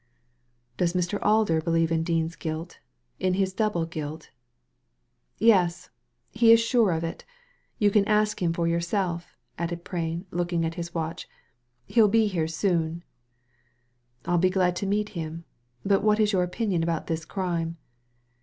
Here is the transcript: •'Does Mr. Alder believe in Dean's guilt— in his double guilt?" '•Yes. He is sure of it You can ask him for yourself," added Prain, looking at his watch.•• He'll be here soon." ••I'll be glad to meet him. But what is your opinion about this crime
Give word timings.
•'Does 0.79 0.95
Mr. 0.95 1.19
Alder 1.21 1.61
believe 1.61 1.91
in 1.91 2.01
Dean's 2.01 2.35
guilt— 2.35 2.79
in 3.27 3.35
his 3.35 3.53
double 3.53 3.85
guilt?" 3.85 4.31
'•Yes. 5.39 5.89
He 6.31 6.51
is 6.51 6.59
sure 6.59 6.89
of 6.89 7.03
it 7.03 7.23
You 7.77 7.91
can 7.91 8.07
ask 8.07 8.41
him 8.41 8.51
for 8.51 8.67
yourself," 8.67 9.35
added 9.59 9.83
Prain, 9.85 10.25
looking 10.31 10.65
at 10.65 10.73
his 10.73 10.95
watch.•• 10.95 11.27
He'll 11.85 12.07
be 12.07 12.25
here 12.25 12.47
soon." 12.47 13.03
••I'll 14.25 14.39
be 14.41 14.49
glad 14.49 14.75
to 14.77 14.87
meet 14.87 15.09
him. 15.09 15.45
But 15.85 16.01
what 16.01 16.19
is 16.19 16.33
your 16.33 16.41
opinion 16.41 16.81
about 16.81 17.05
this 17.05 17.23
crime 17.23 17.77